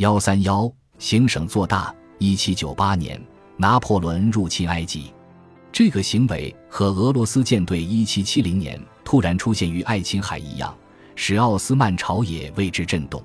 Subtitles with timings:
[0.00, 1.94] 幺三幺，行省做大。
[2.16, 3.22] 一七九八年，
[3.58, 5.12] 拿破仑入侵埃及，
[5.70, 10.74] 这个行为和俄罗斯舰队一七七零年突然出现于爱琴海一样，
[11.16, 13.22] 使奥斯曼朝野为之震动。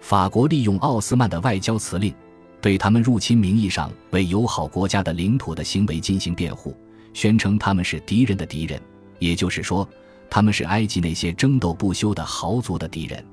[0.00, 2.14] 法国利用奥斯曼的外交辞令，
[2.60, 6.76] 对他们入侵名义上为友好国家的领土的行为进行辩护，
[7.12, 8.80] 宣称他们是敌人的敌人，
[9.18, 9.88] 也就是说，
[10.30, 13.26] 他们是埃及那些争斗不休的豪族的敌人。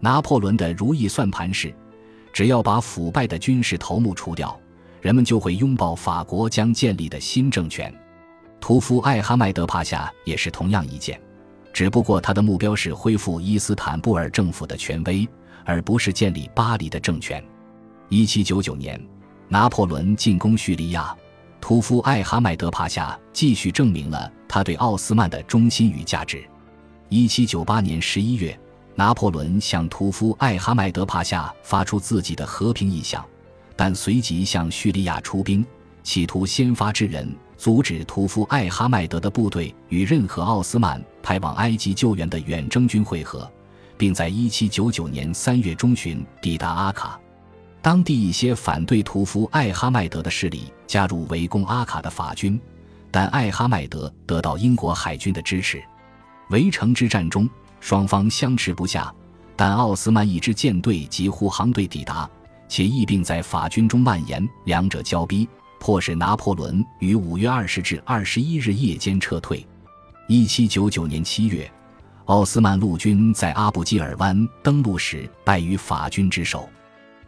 [0.00, 1.72] 拿破仑的如意算盘是。
[2.36, 4.54] 只要把腐败的军事头目除掉，
[5.00, 7.90] 人们就会拥抱法国将建立的新政权。
[8.60, 11.18] 屠夫艾哈迈德帕夏也是同样意见，
[11.72, 15.26] 只不过他的目标是恢复伊斯坦布尔政府的权威，
[15.64, 17.42] 而不是建立巴黎的政权。
[18.10, 19.02] 一七九九年，
[19.48, 21.16] 拿破仑进攻叙利亚，
[21.58, 26.44] 屠夫艾哈迈德帕夏继续证明了他对奥斯曼的忠心与价值。
[27.08, 28.54] 一七九八年十一月。
[28.98, 33.22] 拿破仑向屠夫艾哈迈德帕夏发出自己的和平意向，
[33.76, 35.64] 但随即向叙利亚出兵，
[36.02, 43.46] 企图先发制人，阻止屠夫艾哈迈德的部队与任何奥斯曼派往埃及救援的远征军会合，
[43.98, 47.20] 并在1799年3月中旬抵达阿卡。
[47.82, 52.58] 当地一些反对屠夫艾哈迈德的势力加入围攻阿卡的法军，
[53.10, 55.82] 但艾哈迈德得到英国海军的支持。
[56.48, 57.46] 围城之战中。
[57.80, 59.12] 双方相持不下，
[59.54, 62.28] 但奥斯曼一支舰队及护航队抵达，
[62.68, 69.64] 且疫病在法军中蔓延，两者交逼，迫使拿破仑于五月二十至二十一日夜间撤退。
[70.26, 71.70] 一七九九年七月，
[72.24, 76.68] 奥斯曼陆军在阿布基尔湾登陆时败于法军之手，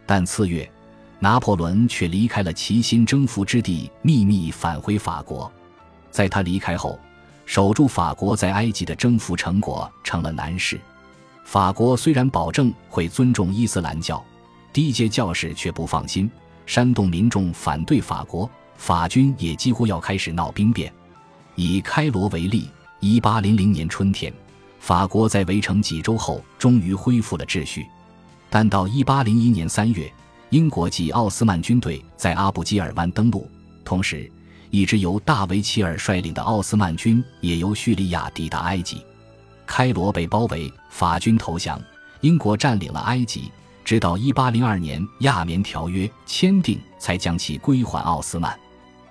[0.05, 0.69] 但次月，
[1.21, 5.51] 拿破仑却离开了其新征服之地，秘密返回法国。
[6.11, 6.99] 在他离开后。
[7.49, 10.79] 守住法国在埃及的征服成果成了难事。
[11.45, 14.23] 法国虽然保证会尊重伊斯兰教，
[14.71, 16.31] 低阶教士却不放心，
[16.67, 18.49] 煽动民众反对法国。
[18.77, 20.93] 法军也几乎要开始闹兵变。
[21.55, 22.69] 以开罗为例，
[23.01, 24.31] 一八零零年春天，
[24.79, 27.87] 法国在围城几周后终于恢复了秩序，
[28.51, 30.13] 但到一八零一年三月，
[30.51, 33.51] 英国及奥斯曼军队在阿布基尔湾登陆，
[33.87, 34.31] 同时。
[34.71, 39.03] 一支由大维齐尔率领的奥斯曼军也由叙利亚抵达埃及，
[39.67, 41.81] 开罗被包围，法军投降，
[42.21, 43.51] 英国占领了埃及，
[43.85, 48.59] 直到1802年亚棉条约签订才将其归还奥斯曼。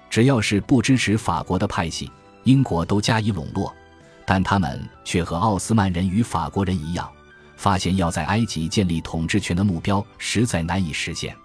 [0.10, 2.12] 只要是不支持法国的派系，
[2.44, 3.74] 英国都加以笼络，
[4.26, 7.10] 但他们却和奥斯曼人与法国人一样，
[7.56, 11.36] 发现要在埃及建立统治权的目标实在难以实现。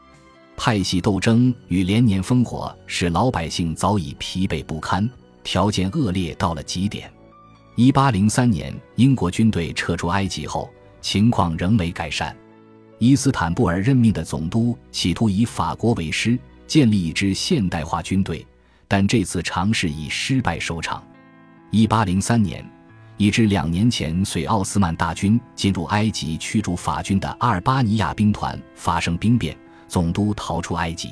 [0.57, 5.09] 派系斗争与连年烽火使老百姓早已疲惫不堪，
[5.43, 7.13] 条件恶劣到了极点。
[7.75, 10.71] 一八零三年，英国军队撤出埃及后，
[11.01, 12.37] 情况仍没改善。
[12.99, 18.47] 伊斯坦布尔任命的总督企图以法国为师，建立一支现代化军队，
[18.87, 21.03] 但这次尝试以失败收场。
[21.71, 22.65] 一八零三年，
[23.17, 29.57] 一支两年前随奥斯曼大军进入埃及驱逐法军的阿尔巴尼亚兵团发生兵变。
[29.93, 31.11] 总督逃出埃及，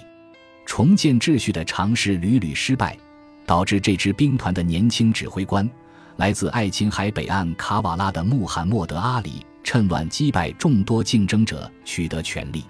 [0.64, 2.96] 重建秩序的尝试屡屡失败，
[3.44, 5.68] 导致这支兵团的年轻指挥官，
[6.16, 12.64] 来自爱琴海北岸卡瓦拉的穆罕默德·阿里，趁乱击败众多竞争者，取得权力。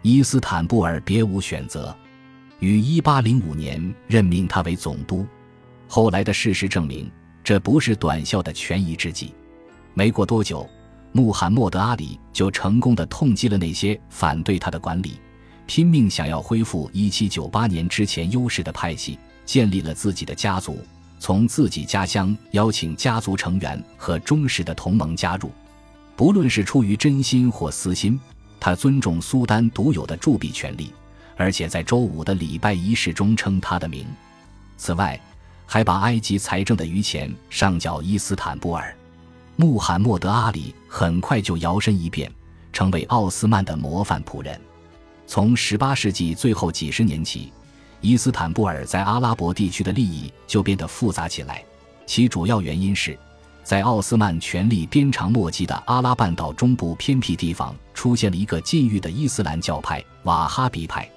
[0.00, 1.94] 伊斯坦布尔别无选择，
[2.58, 5.26] 于1805年任命他为总督。
[5.86, 7.12] 后来的事实证明，
[7.44, 9.34] 这不是短效的权宜之计。
[9.92, 10.66] 没过多久，
[11.12, 15.20] 穆罕默德·阿里就成功的痛击了那些反对他的管理。
[15.66, 20.78] 拼命想要恢复1798年之前优势的派系，建立了自己的家族，
[21.18, 25.50] 从自己家乡邀请家族成员和忠实的同盟加入。
[26.14, 28.20] 不论是出于真心或私心，
[28.60, 30.92] 他尊重苏丹独有的铸币权利，
[31.36, 34.06] 而且在周五的礼拜仪式中称他的名。
[34.76, 35.18] 此外，
[35.64, 38.94] 还把埃及财政的余钱上缴伊斯坦布尔。
[39.56, 42.30] 穆罕默德·阿里很快就摇身一变，
[42.72, 44.60] 成为奥斯曼的模范仆人。
[45.32, 47.50] 从18世纪最后几十年起，
[48.02, 51.64] 伊斯坦布尔在阿拉伯地区的利益就变得复杂起来。
[52.04, 53.18] 其主要原因是，
[53.64, 61.10] 在奥斯曼权力鞭长莫及的阿拉半岛中部偏僻地方，出现了一个禁欲的伊斯兰教派——瓦哈比派。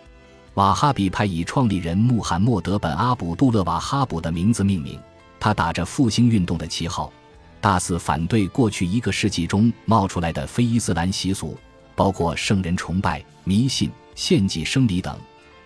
[0.53, 4.97] 瓦哈比派以创立人穆罕默德本阿卜杜勒瓦哈卜的名字命名。
[5.41, 7.11] 他打着复兴运动的旗号，
[7.59, 11.57] 大肆反对过去一个世纪中冒出来的非伊斯兰习俗，
[11.97, 13.91] 包括圣人崇拜、迷信。
[14.15, 15.15] 献祭生礼等，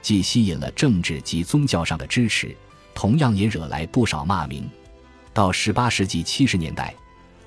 [0.01, 2.55] 既吸引了政治及宗教上的支持，
[2.93, 4.69] 同样也惹来不少骂名。
[5.33, 6.93] 到十八世纪七十年代，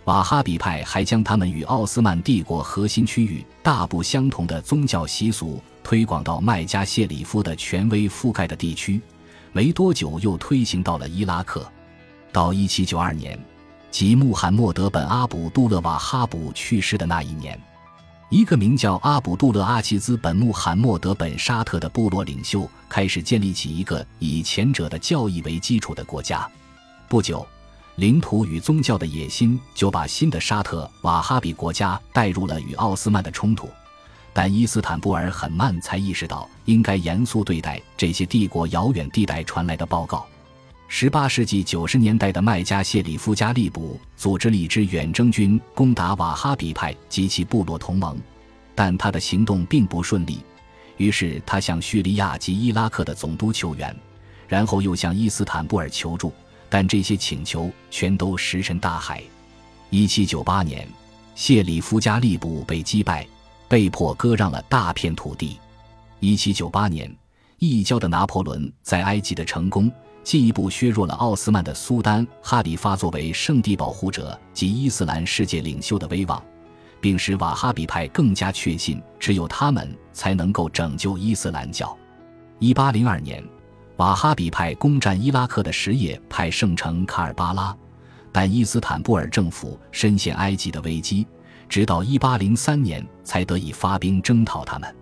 [0.04, 9.00] 瓦哈比派还将他们与奥斯曼帝国核心区域大不相同的宗教习俗推广到麦加谢里夫的权威覆盖的地区，
[9.52, 11.70] 没多久又推行到了伊拉克。
[12.32, 13.38] 到1792年，
[13.90, 17.60] 即穆罕默德本阿卜杜勒瓦哈卜去世的那一年。
[18.32, 26.50] 一个名叫阿卜杜勒阿齐兹本穆罕默德本沙特的部落领袖开始建立起一个以前者的教义为基础的国家。
[27.10, 27.46] 不久，
[27.96, 33.68] 领土与宗教的野心就把新的沙特瓦哈比国家带入了与奥斯曼的冲突。
[34.32, 40.26] 但伊斯坦布尔很慢才意识到应该严肃对待这些帝国遥远地带传来的报告。
[40.94, 48.20] 十八世纪九十年代的麦加谢里夫加利卜组织了一支远征军攻打瓦哈比派及其部落同盟，
[48.74, 50.40] 但他的行动并不顺利。
[50.98, 53.96] 于是他向叙利亚及伊拉克的总督求援，
[54.46, 56.30] 然后又向伊斯坦布尔求助，
[56.68, 59.22] 但这些请求全都石沉大海。
[59.88, 60.86] 一七九八年，
[61.34, 63.26] 谢里夫加利卜被击败，
[63.66, 65.56] 被迫割让了大片土地。
[66.20, 67.10] 一七九八年，
[67.60, 69.90] 异教的拿破仑在埃及的成功。
[70.22, 76.42] 进一步削弱了奥斯曼的苏丹哈里发作为圣地保护者及伊斯兰世界领袖的威望，
[77.00, 81.96] 并使瓦哈比派更加确信只有他们才能够拯救伊斯兰教。
[82.60, 83.42] 一八零二年，
[83.96, 87.76] 瓦哈比派攻占伊拉克的什叶派圣城卡尔巴拉，
[88.30, 91.26] 但伊斯坦布尔政府深陷埃及的危机，
[91.68, 94.94] 直到一八零三年才得以发兵征讨他们。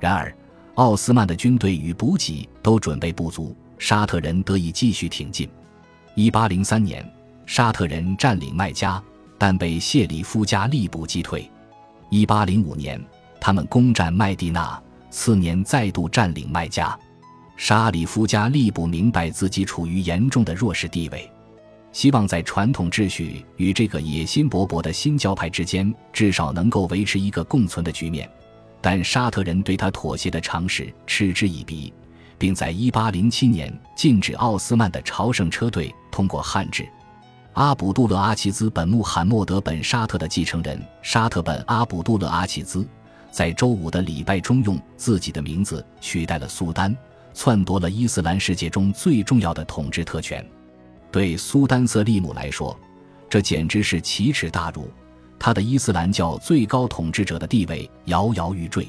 [0.00, 0.34] 然而，
[0.76, 3.54] 奥斯曼的军队与补给都准备不足。
[3.78, 5.48] 沙特人得以继续挺进。
[6.14, 7.04] 一八零三年，
[7.46, 9.02] 沙特人占领麦加，
[9.36, 11.50] 但被谢里夫加利卜击退。
[12.08, 13.02] 一八零五年，
[13.40, 14.80] 他们攻占麦地那，
[15.10, 16.96] 次年再度占领麦加。
[17.56, 21.30] 沙里夫加利卜明白自己处于严重的弱势地位，
[21.92, 28.28] 希望在传统秩序与这个野心勃勃的新教派之间，至少能够维持一个共存的局面。
[28.80, 31.92] 但沙特人对他妥协的尝试嗤之以鼻。
[32.38, 36.88] 并在1807年禁止奥斯曼的朝圣车队通过汉制。
[37.54, 42.84] 阿卜杜勒阿齐兹本穆罕默德本沙特的继承人沙特本阿卜杜勒阿齐兹，
[43.30, 46.96] 在周五的礼拜中用自己的名字取代了苏丹，
[47.32, 50.44] 篡夺了伊斯兰世界中最重要的统治特权。
[51.12, 52.76] 对苏丹瑟利姆来说，
[53.30, 54.90] 这简直是奇耻大辱，
[55.38, 58.88] 他的伊斯兰教最高统治者的地位摇摇欲坠。